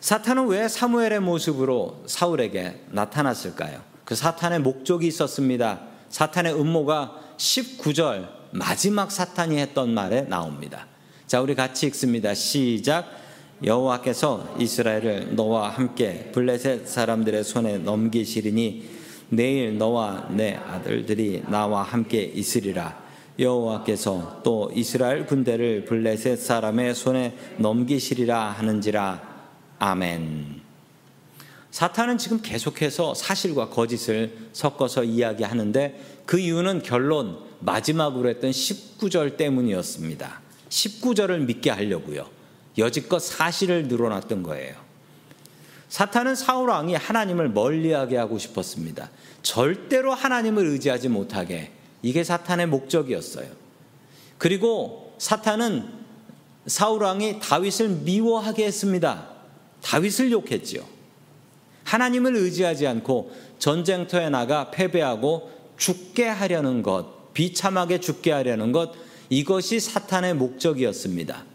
사탄은 0.00 0.48
왜 0.48 0.66
사무엘의 0.66 1.20
모습으로 1.20 2.02
사울에게 2.06 2.84
나타났을까요? 2.90 3.82
그 4.04 4.16
사탄의 4.16 4.58
목적이 4.60 5.06
있었습니다. 5.06 5.80
사탄의 6.08 6.54
음모가 6.60 7.20
19절 7.36 8.28
마지막 8.50 9.12
사탄이 9.12 9.58
했던 9.58 9.94
말에 9.94 10.22
나옵니다. 10.22 10.86
자, 11.28 11.40
우리 11.40 11.54
같이 11.54 11.86
읽습니다. 11.86 12.34
시작. 12.34 13.21
여호와께서 13.64 14.56
이스라엘을 14.58 15.36
너와 15.36 15.70
함께 15.70 16.30
블레셋 16.32 16.88
사람들의 16.88 17.44
손에 17.44 17.78
넘기시리니 17.78 18.90
내일 19.28 19.78
너와 19.78 20.28
내 20.30 20.54
아들들이 20.54 21.42
나와 21.48 21.82
함께 21.82 22.22
있으리라. 22.22 23.00
여호와께서 23.38 24.40
또 24.42 24.70
이스라엘 24.74 25.26
군대를 25.26 25.84
블레셋 25.84 26.38
사람의 26.38 26.94
손에 26.94 27.36
넘기시리라 27.58 28.50
하는지라. 28.50 29.22
아멘. 29.78 30.60
사탄은 31.70 32.18
지금 32.18 32.40
계속해서 32.42 33.14
사실과 33.14 33.70
거짓을 33.70 34.36
섞어서 34.52 35.04
이야기하는데 35.04 36.22
그 36.26 36.38
이유는 36.38 36.82
결론 36.82 37.38
마지막으로 37.60 38.28
했던 38.28 38.50
19절 38.50 39.38
때문이었습니다. 39.38 40.40
19절을 40.68 41.46
믿게 41.46 41.70
하려고요. 41.70 42.41
여지껏 42.78 43.20
사실을 43.20 43.88
늘어놨던 43.88 44.42
거예요. 44.42 44.74
사탄은 45.88 46.34
사울 46.34 46.70
왕이 46.70 46.94
하나님을 46.94 47.50
멀리하게 47.50 48.16
하고 48.16 48.38
싶었습니다. 48.38 49.10
절대로 49.42 50.14
하나님을 50.14 50.66
의지하지 50.66 51.08
못하게 51.08 51.70
이게 52.00 52.24
사탄의 52.24 52.66
목적이었어요. 52.68 53.48
그리고 54.38 55.14
사탄은 55.18 55.88
사울 56.66 57.02
왕이 57.02 57.40
다윗을 57.40 57.88
미워하게 57.88 58.64
했습니다. 58.64 59.28
다윗을 59.82 60.32
욕했지요. 60.32 60.82
하나님을 61.84 62.36
의지하지 62.36 62.86
않고 62.86 63.32
전쟁터에 63.58 64.30
나가 64.30 64.70
패배하고 64.70 65.50
죽게 65.76 66.26
하려는 66.26 66.82
것, 66.82 67.34
비참하게 67.34 68.00
죽게 68.00 68.30
하려는 68.32 68.72
것, 68.72 68.92
이것이 69.28 69.80
사탄의 69.80 70.34
목적이었습니다. 70.34 71.51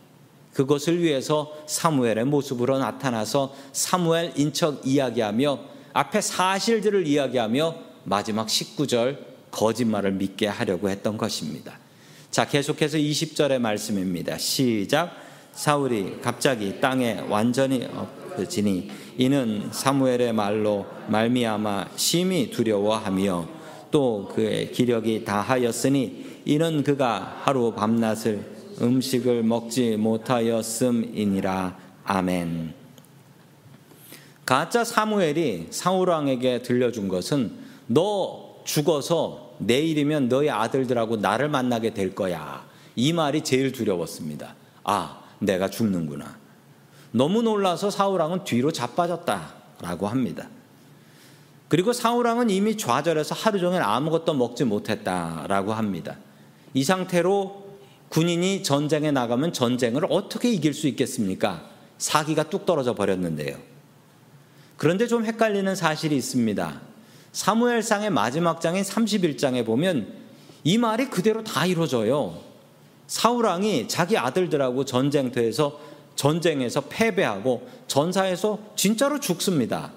그것을 0.58 1.04
위해서 1.04 1.54
사무엘의 1.68 2.26
모습으로 2.26 2.80
나타나서 2.80 3.54
사무엘 3.74 4.34
인척 4.38 4.88
이야기하며 4.88 5.60
앞에 5.94 6.20
사실들을 6.20 7.06
이야기하며 7.06 7.76
마지막 8.06 8.48
19절 8.48 9.20
거짓말을 9.52 10.14
믿게 10.14 10.48
하려고 10.48 10.90
했던 10.90 11.16
것입니다. 11.16 11.78
자, 12.32 12.48
계속해서 12.48 12.98
20절의 12.98 13.60
말씀입니다. 13.60 14.40
시작. 14.40 15.12
사울이 15.54 16.22
갑자기 16.24 16.82
땅에 16.82 17.24
완전히 17.30 17.86
엎어지니 17.86 18.90
이는 19.20 19.70
사무엘의 19.72 20.34
말로 20.34 20.88
말미암아 21.08 21.90
심히 21.98 22.50
두려워하며 22.50 23.48
또 23.92 24.32
그의 24.34 24.72
기력이 24.72 25.24
다하였으니 25.24 26.42
이는 26.46 26.82
그가 26.82 27.42
하루 27.44 27.74
밤낮을 27.74 28.57
음식을 28.82 29.44
먹지 29.44 29.98
못하였음이니라 29.98 31.78
아멘. 32.04 32.74
가짜 34.46 34.84
사무엘이 34.84 35.68
사울 35.72 36.10
왕에게 36.10 36.62
들려준 36.62 37.08
것은 37.10 37.52
너 37.88 38.62
죽어서 38.64 39.56
내일이면 39.60 40.30
너의 40.30 40.50
아들들하고 40.50 41.18
나를 41.18 41.50
만나게 41.50 41.94
될 41.94 42.16
거야. 42.16 42.66
이 42.96 43.14
말이 43.14 43.44
제일 43.44 43.72
두려웠습니다. 43.72 44.56
아, 44.84 45.22
내가 45.40 45.70
죽는구나. 45.70 46.38
너무 47.12 47.42
놀라서 47.42 47.90
사울왕은 47.90 48.44
뒤로 48.44 48.72
자빠졌다라고 48.72 50.08
합니다. 50.08 50.50
그리고 51.68 51.92
사울왕은 51.92 52.50
이미 52.50 52.78
좌절해서 52.78 53.36
하루 53.36 53.60
종일 53.60 53.82
아무것도 53.82 54.34
먹지 54.34 54.64
못했다라고 54.64 55.74
합니다. 55.74 56.18
이 56.74 56.84
상태로 56.84 57.67
군인이 58.10 58.64
전쟁에 58.64 59.12
나가면 59.12 59.54
전쟁을 59.54 60.06
어떻게 60.10 60.52
이길 60.52 60.74
수 60.74 60.88
있겠습니까? 60.88 61.70
사기가 61.98 62.44
뚝 62.44 62.66
떨어져 62.66 62.96
버렸는데요. 62.96 63.58
그런데 64.78 65.08
좀 65.08 65.26
헷갈리는 65.26 65.76
사실이 65.76 66.16
있습니다. 66.16 66.82
사무엘상의 67.32 68.10
마지막 68.12 68.62
장인 68.62 68.84
31장에 68.84 69.66
보면 69.66 70.14
이 70.64 70.78
말이 70.78 71.10
그대로 71.10 71.44
다 71.44 71.66
이루어져요. 71.66 72.42
사울왕이 73.08 73.88
자기 73.88 74.18
아들들하고 74.18 74.86
전쟁터에서 74.86 75.80
전쟁에서 76.16 76.82
패배하고 76.82 77.68
전사에서 77.88 78.60
진짜로 78.76 79.20
죽습니다. 79.20 79.92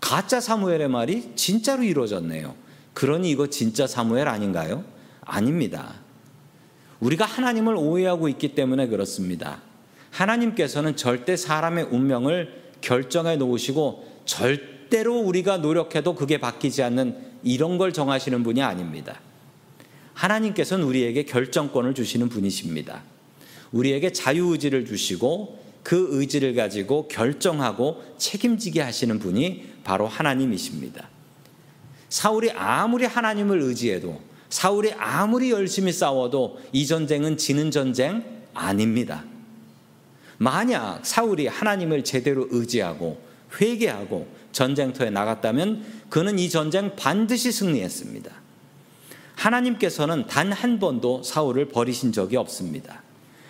가짜 0.00 0.40
사무엘의 0.40 0.88
말이 0.88 1.32
진짜로 1.34 1.82
이루어졌네요. 1.82 2.54
그러니 2.94 3.30
이거 3.30 3.48
진짜 3.48 3.86
사무엘 3.86 4.28
아닌가요? 4.28 4.84
아닙니다. 5.22 5.94
우리가 7.00 7.24
하나님을 7.24 7.76
오해하고 7.76 8.28
있기 8.28 8.54
때문에 8.54 8.88
그렇습니다. 8.88 9.62
하나님께서는 10.10 10.96
절대 10.96 11.36
사람의 11.36 11.84
운명을 11.90 12.72
결정해 12.80 13.36
놓으시고 13.36 14.22
절대로 14.24 15.18
우리가 15.18 15.58
노력해도 15.58 16.14
그게 16.14 16.38
바뀌지 16.38 16.82
않는 16.82 17.16
이런 17.42 17.78
걸 17.78 17.92
정하시는 17.92 18.42
분이 18.42 18.62
아닙니다. 18.62 19.20
하나님께서는 20.14 20.84
우리에게 20.84 21.24
결정권을 21.24 21.94
주시는 21.94 22.28
분이십니다. 22.28 23.02
우리에게 23.70 24.12
자유의지를 24.12 24.86
주시고 24.86 25.58
그 25.84 26.08
의지를 26.10 26.54
가지고 26.54 27.06
결정하고 27.08 28.02
책임지게 28.18 28.80
하시는 28.82 29.18
분이 29.18 29.74
바로 29.84 30.08
하나님이십니다. 30.08 31.08
사울이 32.08 32.50
아무리 32.52 33.04
하나님을 33.04 33.60
의지해도 33.60 34.20
사울이 34.50 34.92
아무리 34.92 35.50
열심히 35.50 35.92
싸워도 35.92 36.58
이 36.72 36.86
전쟁은 36.86 37.36
지는 37.36 37.70
전쟁 37.70 38.24
아닙니다. 38.54 39.24
만약 40.38 41.04
사울이 41.04 41.46
하나님을 41.46 42.04
제대로 42.04 42.46
의지하고 42.50 43.20
회개하고 43.60 44.28
전쟁터에 44.52 45.10
나갔다면 45.10 45.84
그는 46.08 46.38
이 46.38 46.48
전쟁 46.48 46.94
반드시 46.96 47.52
승리했습니다. 47.52 48.30
하나님께서는 49.36 50.26
단 50.26 50.52
한 50.52 50.78
번도 50.78 51.22
사울을 51.22 51.68
버리신 51.68 52.12
적이 52.12 52.36
없습니다. 52.36 53.02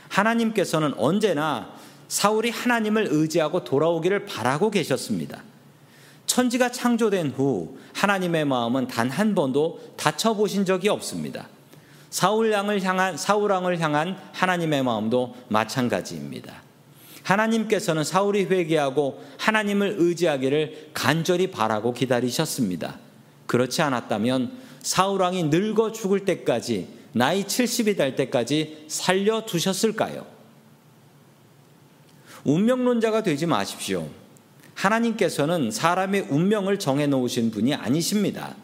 하나님께서는 0.08 0.94
언제나 0.96 1.72
사울이 2.08 2.50
하나님을 2.50 3.08
의지하고 3.10 3.64
돌아오기를 3.64 4.26
바라고 4.26 4.70
계셨습니다. 4.70 5.42
천지가 6.38 6.70
창조된 6.70 7.30
후 7.30 7.76
하나님의 7.94 8.44
마음은 8.44 8.86
단 8.86 9.10
한 9.10 9.34
번도 9.34 9.80
다쳐 9.96 10.34
보신 10.34 10.64
적이 10.64 10.90
없습니다. 10.90 11.48
사울 12.10 12.52
왕을 12.52 12.80
향한 12.84 13.16
사울 13.16 13.50
왕을 13.50 13.80
향한 13.80 14.16
하나님의 14.34 14.84
마음도 14.84 15.34
마찬가지입니다. 15.48 16.62
하나님께서는 17.24 18.04
사울이 18.04 18.44
회개하고 18.44 19.20
하나님을 19.36 19.96
의지하기를 19.98 20.90
간절히 20.94 21.50
바라고 21.50 21.92
기다리셨습니다. 21.92 23.00
그렇지 23.48 23.82
않았다면 23.82 24.52
사울 24.80 25.22
왕이 25.22 25.44
늙어 25.44 25.90
죽을 25.90 26.24
때까지 26.24 26.86
나이 27.14 27.42
70이 27.42 27.96
될 27.96 28.14
때까지 28.14 28.84
살려 28.86 29.44
두셨을까요? 29.44 30.24
운명론자가 32.44 33.24
되지 33.24 33.46
마십시오. 33.46 34.08
하나님께서는 34.78 35.72
사람의 35.72 36.26
운명을 36.30 36.78
정해 36.78 37.06
놓으신 37.08 37.50
분이 37.50 37.74
아니십니다. 37.74 38.54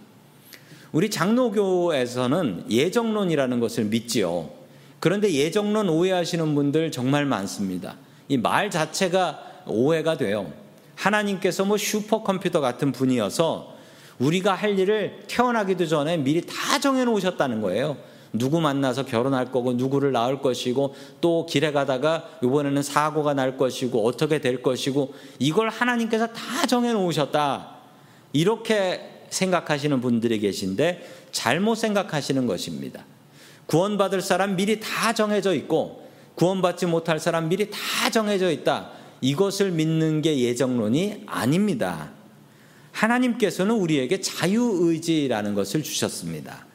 우리 0.92 1.10
장로교에서는 1.10 2.66
예정론이라는 2.70 3.58
것을 3.58 3.86
믿지요. 3.86 4.48
그런데 5.00 5.32
예정론 5.32 5.88
오해하시는 5.88 6.54
분들 6.54 6.92
정말 6.92 7.26
많습니다. 7.26 7.96
이 8.28 8.38
말 8.38 8.70
자체가 8.70 9.64
오해가 9.66 10.16
돼요. 10.16 10.52
하나님께서 10.94 11.64
뭐 11.64 11.76
슈퍼컴퓨터 11.76 12.60
같은 12.60 12.92
분이어서 12.92 13.74
우리가 14.20 14.54
할 14.54 14.78
일을 14.78 15.24
태어나기도 15.26 15.86
전에 15.86 16.16
미리 16.16 16.40
다 16.42 16.78
정해 16.78 17.04
놓으셨다는 17.04 17.60
거예요. 17.60 17.96
누구 18.34 18.60
만나서 18.60 19.04
결혼할 19.04 19.50
거고 19.50 19.72
누구를 19.72 20.12
낳을 20.12 20.42
것이고 20.42 20.94
또 21.20 21.46
길에 21.46 21.72
가다가 21.72 22.28
이번에는 22.42 22.82
사고가 22.82 23.32
날 23.32 23.56
것이고 23.56 24.04
어떻게 24.04 24.40
될 24.40 24.60
것이고 24.60 25.14
이걸 25.38 25.70
하나님께서 25.70 26.26
다 26.26 26.66
정해 26.66 26.92
놓으셨다. 26.92 27.76
이렇게 28.32 29.24
생각하시는 29.30 30.00
분들이 30.00 30.40
계신데 30.40 31.28
잘못 31.30 31.76
생각하시는 31.76 32.46
것입니다. 32.46 33.04
구원받을 33.66 34.20
사람 34.20 34.56
미리 34.56 34.80
다 34.80 35.12
정해져 35.12 35.54
있고 35.54 36.04
구원받지 36.34 36.86
못할 36.86 37.20
사람 37.20 37.48
미리 37.48 37.70
다 37.70 38.10
정해져 38.12 38.50
있다. 38.50 38.90
이것을 39.20 39.70
믿는 39.70 40.22
게 40.22 40.38
예정론이 40.38 41.22
아닙니다. 41.26 42.10
하나님께서는 42.90 43.74
우리에게 43.76 44.20
자유의지라는 44.20 45.54
것을 45.54 45.82
주셨습니다. 45.82 46.66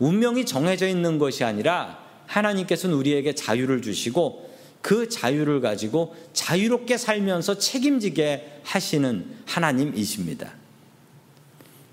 운명이 0.00 0.46
정해져 0.46 0.88
있는 0.88 1.18
것이 1.18 1.44
아니라 1.44 2.00
하나님께서는 2.26 2.96
우리에게 2.96 3.34
자유를 3.34 3.82
주시고 3.82 4.50
그 4.82 5.08
자유를 5.08 5.60
가지고 5.60 6.16
자유롭게 6.32 6.96
살면서 6.96 7.58
책임지게 7.58 8.62
하시는 8.64 9.26
하나님이십니다. 9.46 10.52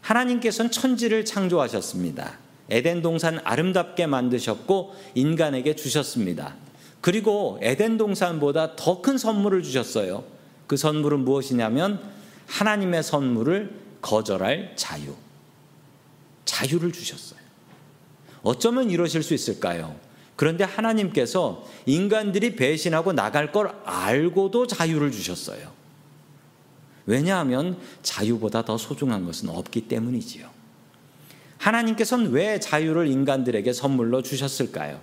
하나님께서는 0.02 0.72
천지를 0.72 1.26
창조하셨습니다. 1.26 2.40
에덴 2.70 3.02
동산 3.02 3.40
아름답게 3.44 4.08
만드셨고 4.08 4.96
인간에게 5.16 5.76
주셨습니다. 5.76 6.56
그리고 7.02 7.60
에덴 7.62 7.98
동산보다 7.98 8.76
더 8.76 9.02
큰 9.02 9.18
선물을 9.18 9.64
주셨어요. 9.64 10.24
그 10.66 10.78
선물은 10.78 11.22
무엇이냐면 11.22 12.02
하나님의 12.48 13.04
선물을 13.04 13.80
거절할 14.02 14.74
자유. 14.76 15.14
자유를 16.46 16.92
주셨어요. 16.92 17.47
어쩌면 18.48 18.90
이러실 18.90 19.24
수 19.24 19.34
있을까요? 19.34 19.94
그런데 20.38 20.64
하나님께서 20.64 21.66
인간들이 21.86 22.56
배신하고 22.56 23.12
나갈 23.12 23.52
걸 23.52 23.74
알고도 23.84 24.68
자유를 24.68 25.12
주셨어요. 25.12 25.70
왜냐하면 27.06 27.78
자유보다 28.04 28.64
더 28.64 28.78
소중한 28.78 29.26
것은 29.26 29.50
없기 29.50 29.90
때문이지요. 29.90 30.48
하나님께서는 31.58 32.32
왜 32.32 32.60
자유를 32.60 33.08
인간들에게 33.08 33.74
선물로 33.74 34.22
주셨을까요? 34.22 35.02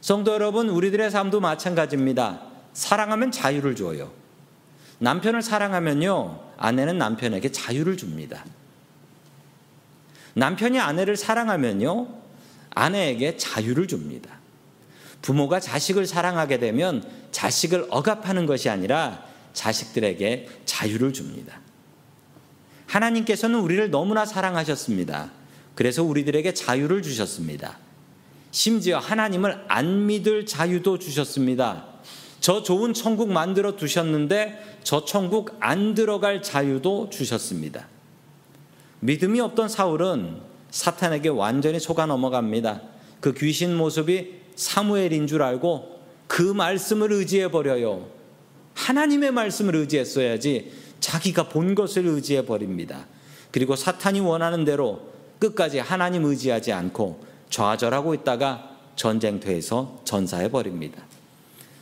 성도 0.00 0.32
여러분, 0.32 0.70
우리들의 0.70 1.10
삶도 1.10 1.40
마찬가지입니다. 1.40 2.40
사랑하면 2.72 3.32
자유를 3.32 3.76
줘요. 3.76 4.10
남편을 4.98 5.42
사랑하면요, 5.42 6.40
아내는 6.56 6.96
남편에게 6.96 7.52
자유를 7.52 7.98
줍니다. 7.98 8.44
남편이 10.34 10.78
아내를 10.78 11.16
사랑하면요, 11.16 12.19
아내에게 12.70 13.36
자유를 13.36 13.88
줍니다. 13.88 14.38
부모가 15.22 15.60
자식을 15.60 16.06
사랑하게 16.06 16.58
되면 16.58 17.04
자식을 17.30 17.88
억압하는 17.90 18.46
것이 18.46 18.68
아니라 18.68 19.24
자식들에게 19.52 20.48
자유를 20.64 21.12
줍니다. 21.12 21.60
하나님께서는 22.86 23.60
우리를 23.60 23.90
너무나 23.90 24.24
사랑하셨습니다. 24.24 25.30
그래서 25.74 26.02
우리들에게 26.02 26.52
자유를 26.54 27.02
주셨습니다. 27.02 27.78
심지어 28.50 28.98
하나님을 28.98 29.64
안 29.68 30.06
믿을 30.06 30.46
자유도 30.46 30.98
주셨습니다. 30.98 31.86
저 32.40 32.62
좋은 32.62 32.94
천국 32.94 33.30
만들어 33.30 33.76
두셨는데 33.76 34.78
저 34.82 35.04
천국 35.04 35.56
안 35.60 35.94
들어갈 35.94 36.42
자유도 36.42 37.10
주셨습니다. 37.10 37.86
믿음이 39.00 39.40
없던 39.40 39.68
사울은 39.68 40.49
사탄에게 40.70 41.28
완전히 41.28 41.80
속아 41.80 42.06
넘어갑니다. 42.06 42.82
그 43.20 43.34
귀신 43.34 43.76
모습이 43.76 44.40
사무엘인 44.56 45.26
줄 45.26 45.42
알고 45.42 46.00
그 46.26 46.42
말씀을 46.42 47.12
의지해 47.12 47.50
버려요. 47.50 48.06
하나님의 48.74 49.32
말씀을 49.32 49.74
의지했어야지 49.76 50.72
자기가 51.00 51.48
본 51.48 51.74
것을 51.74 52.06
의지해 52.06 52.46
버립니다. 52.46 53.06
그리고 53.50 53.74
사탄이 53.74 54.20
원하는 54.20 54.64
대로 54.64 55.10
끝까지 55.38 55.78
하나님 55.78 56.24
의지하지 56.24 56.72
않고 56.72 57.24
좌절하고 57.48 58.14
있다가 58.14 58.76
전쟁터에서 58.96 60.02
전사해 60.04 60.50
버립니다. 60.50 61.02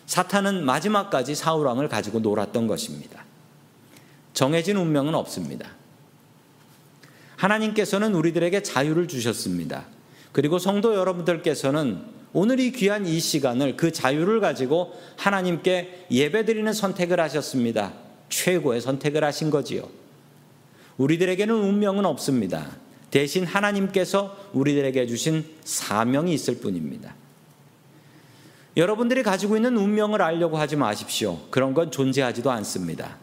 사탄은 0.07 0.65
마지막까지 0.65 1.35
사울왕을 1.35 1.89
가지고 1.89 2.21
놀았던 2.21 2.67
것입니다. 2.67 3.25
정해진 4.33 4.77
운명은 4.77 5.15
없습니다. 5.15 5.69
하나님께서는 7.39 8.15
우리들에게 8.15 8.63
자유를 8.63 9.09
주셨습니다. 9.09 9.87
그리고 10.33 10.59
성도 10.59 10.95
여러분들께서는 10.95 12.19
오늘 12.33 12.61
이 12.61 12.73
귀한 12.73 13.07
이 13.07 13.19
시간을 13.19 13.77
그 13.77 13.91
자유를 13.91 14.41
가지고 14.41 14.93
하나님께 15.17 16.07
예배드리는 16.11 16.71
선택을 16.73 17.21
하셨습니다. 17.21 17.95
최고의 18.29 18.81
선택을 18.81 19.25
하신 19.25 19.51
거지요. 19.51 19.89
우리들에게는 20.99 21.55
운명은 21.55 22.05
없습니다. 22.05 22.77
대신 23.11 23.47
하나님께서 23.47 24.37
우리들에게 24.53 25.07
주신 25.07 25.45
사명이 25.65 26.35
있을 26.35 26.59
뿐입니다. 26.59 27.15
여러분들이 28.77 29.23
가지고 29.23 29.57
있는 29.57 29.77
운명을 29.77 30.21
알려고 30.21 30.59
하지 30.59 30.77
마십시오. 30.77 31.39
그런 31.51 31.73
건 31.73 31.91
존재하지도 31.91 32.51
않습니다. 32.51 33.17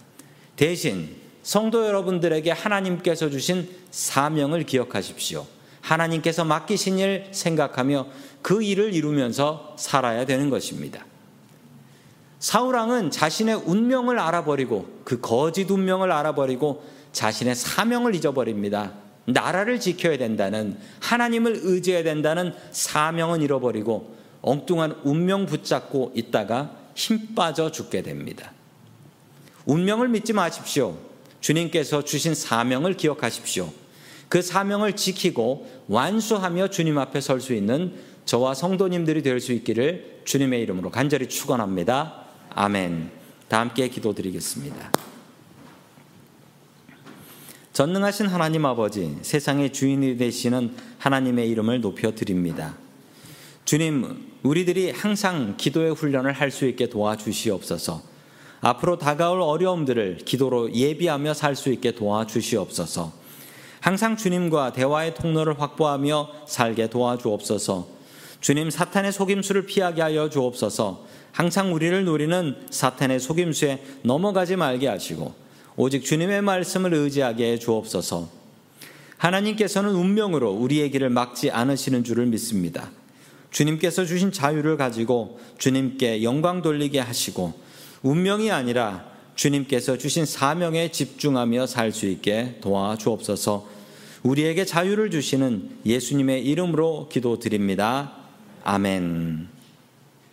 대신 0.56 1.16
성도 1.46 1.86
여러분들에게 1.86 2.50
하나님께서 2.50 3.30
주신 3.30 3.70
사명을 3.92 4.64
기억하십시오. 4.64 5.46
하나님께서 5.80 6.44
맡기신 6.44 6.98
일 6.98 7.28
생각하며 7.30 8.08
그 8.42 8.64
일을 8.64 8.96
이루면서 8.96 9.76
살아야 9.78 10.26
되는 10.26 10.50
것입니다. 10.50 11.06
사울왕은 12.40 13.12
자신의 13.12 13.58
운명을 13.58 14.18
알아버리고 14.18 15.02
그 15.04 15.22
거짓 15.22 15.70
운명을 15.70 16.12
알아버리고 16.12 16.84
자신의 17.12 17.54
사명을 17.54 18.16
잊어버립니다. 18.16 18.94
나라를 19.26 19.80
지켜야 19.80 20.18
된다는 20.18 20.80
하나님을 21.00 21.60
의지해야 21.62 22.02
된다는 22.02 22.56
사명은 22.72 23.44
잃어버리고 23.44 24.16
엉뚱한 24.42 25.02
운명 25.04 25.46
붙잡고 25.46 26.14
있다가 26.16 26.72
힘 26.96 27.36
빠져 27.36 27.70
죽게 27.70 28.02
됩니다. 28.02 28.52
운명을 29.68 30.08
믿지 30.08 30.34
마십시오. 30.34 30.98
주님께서 31.46 32.04
주신 32.04 32.34
사명을 32.34 32.98
기억하십시오. 32.98 33.72
그 34.30 34.42
사명을 34.42 34.96
지키고 34.96 35.70
완수하며 35.88 36.70
주님 36.70 36.98
앞에 36.98 37.22
설 37.22 37.40
수 37.40 37.54
있는 37.54 37.94
저와 38.26 38.56
성도님들이 38.56 39.22
될 39.22 39.40
수 39.40 39.54
있기를 39.54 40.22
주님의 40.26 40.64
이름으로 40.64 40.90
간절히 40.90 41.30
축원합니다. 41.30 42.26
아멘. 42.50 43.12
다 43.48 43.60
함께 43.60 43.88
기도드리겠습니다. 43.90 44.92
전능하신 47.74 48.26
하나님 48.26 48.66
아버지, 48.66 49.16
세상의 49.22 49.72
주인이 49.72 50.18
되시는 50.18 50.76
하나님의 50.98 51.48
이름을 51.52 51.80
높여 51.80 52.16
드립니다. 52.16 52.76
주님, 53.66 54.32
우리들이 54.42 54.90
항상 54.90 55.58
기도의 55.58 55.94
훈련을 55.94 56.34
할 56.34 56.50
수 56.50 56.66
있게 56.66 56.90
도와주시옵소서. 56.90 58.15
앞으로 58.66 58.98
다가올 58.98 59.42
어려움들을 59.42 60.22
기도로 60.26 60.74
예비하며 60.74 61.36
살 61.36 61.56
수 61.56 61.72
있게 61.72 61.92
도와주시옵소서. 61.92 63.14
항상 63.80 64.18
주님과 64.18 64.74
대화의 64.74 65.14
통로를 65.14 65.62
확보하며 65.62 66.32
살게 66.48 66.90
도와주옵소서. 66.90 67.88
주님 68.42 68.72
사탄의 68.72 69.12
속임수를 69.12 69.68
피하게 69.68 70.02
하여 70.02 70.32
주옵소서. 70.32 71.06
항상 71.32 71.76
우리를 71.76 72.06
노리는 72.06 72.56
사탄의 72.72 73.20
속임수에 73.20 73.84
넘어가지 74.02 74.56
말게 74.56 74.88
하시고 74.88 75.36
오직 75.76 76.04
주님의 76.04 76.42
말씀을 76.42 76.92
의지하게 76.92 77.52
해 77.52 77.60
주옵소서. 77.60 78.30
하나님께서는 79.18 79.92
운명으로 79.92 80.52
우리의 80.52 80.90
길을 80.90 81.12
막지 81.12 81.52
않으시는 81.52 82.04
줄을 82.04 82.26
믿습니다. 82.26 82.90
주님께서 83.52 84.06
주신 84.06 84.32
자유를 84.32 84.76
가지고 84.78 85.40
주님께 85.60 86.24
영광 86.24 86.64
돌리게 86.64 87.00
하시고 87.00 87.65
운명이 88.06 88.52
아니라 88.52 89.04
주님께서 89.34 89.98
주신 89.98 90.26
사명에 90.28 90.92
집중하며 90.92 91.66
살 91.66 91.92
수 91.92 92.06
있게 92.06 92.60
도와주옵소서. 92.62 93.68
우리에게 94.22 94.64
자유를 94.64 95.10
주시는 95.10 95.80
예수님의 95.88 96.46
이름으로 96.46 97.10
기도드립니다. 97.12 98.14
아멘. 98.64 99.55